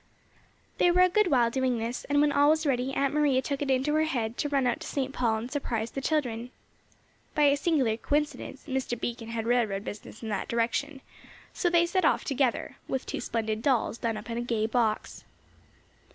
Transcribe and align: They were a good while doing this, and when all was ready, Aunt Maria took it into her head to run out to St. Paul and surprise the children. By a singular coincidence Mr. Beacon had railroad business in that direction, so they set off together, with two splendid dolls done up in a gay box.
They 0.79 0.89
were 0.89 1.01
a 1.01 1.09
good 1.09 1.27
while 1.29 1.51
doing 1.51 1.77
this, 1.77 2.05
and 2.05 2.19
when 2.21 2.31
all 2.31 2.49
was 2.49 2.65
ready, 2.65 2.91
Aunt 2.91 3.13
Maria 3.13 3.39
took 3.39 3.61
it 3.61 3.69
into 3.69 3.93
her 3.93 4.05
head 4.05 4.35
to 4.37 4.49
run 4.49 4.65
out 4.65 4.79
to 4.79 4.87
St. 4.87 5.13
Paul 5.13 5.35
and 5.37 5.51
surprise 5.51 5.91
the 5.91 6.01
children. 6.01 6.49
By 7.35 7.43
a 7.43 7.55
singular 7.55 7.97
coincidence 7.97 8.63
Mr. 8.67 8.99
Beacon 8.99 9.27
had 9.27 9.45
railroad 9.45 9.83
business 9.83 10.23
in 10.23 10.29
that 10.29 10.47
direction, 10.47 11.01
so 11.53 11.69
they 11.69 11.85
set 11.85 12.03
off 12.03 12.23
together, 12.23 12.77
with 12.87 13.05
two 13.05 13.21
splendid 13.21 13.61
dolls 13.61 13.99
done 13.99 14.17
up 14.17 14.27
in 14.31 14.39
a 14.39 14.41
gay 14.41 14.65
box. 14.65 15.23